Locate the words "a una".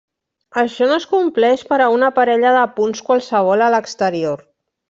1.87-2.11